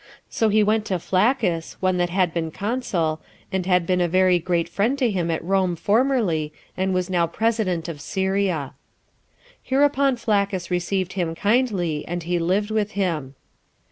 [0.31, 4.39] So he went to Flaccus, one that had been consul, and had been a very
[4.39, 8.73] great friend to him at Rome formerly, and was now president of Syria.
[9.63, 9.77] 3.
[9.77, 13.35] Hereupon Flaccus received him kindly, and he lived with him.